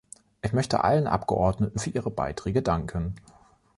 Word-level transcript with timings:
Ich 0.41 0.51
möchte 0.51 0.83
allen 0.83 1.05
Abgeordneten 1.05 1.77
für 1.77 1.91
ihre 1.91 2.09
Beiträge 2.09 2.63
danken. 2.63 3.13